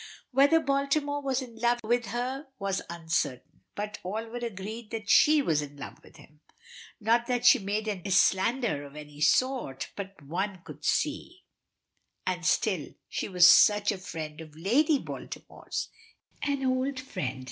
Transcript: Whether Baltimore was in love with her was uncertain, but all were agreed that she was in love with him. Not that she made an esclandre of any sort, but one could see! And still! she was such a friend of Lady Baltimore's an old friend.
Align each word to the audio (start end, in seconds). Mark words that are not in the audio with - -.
Whether 0.31 0.59
Baltimore 0.59 1.21
was 1.21 1.43
in 1.43 1.57
love 1.59 1.77
with 1.83 2.07
her 2.07 2.47
was 2.57 2.81
uncertain, 2.89 3.61
but 3.75 3.99
all 4.01 4.25
were 4.29 4.39
agreed 4.39 4.89
that 4.89 5.11
she 5.11 5.43
was 5.43 5.61
in 5.61 5.77
love 5.77 6.01
with 6.03 6.15
him. 6.15 6.39
Not 6.99 7.27
that 7.27 7.45
she 7.45 7.59
made 7.59 7.87
an 7.87 8.01
esclandre 8.01 8.83
of 8.87 8.95
any 8.95 9.21
sort, 9.21 9.91
but 9.95 10.19
one 10.23 10.63
could 10.63 10.83
see! 10.83 11.43
And 12.25 12.43
still! 12.47 12.95
she 13.09 13.29
was 13.29 13.45
such 13.47 13.91
a 13.91 13.99
friend 13.99 14.41
of 14.41 14.55
Lady 14.55 14.97
Baltimore's 14.97 15.89
an 16.41 16.65
old 16.65 16.99
friend. 16.99 17.39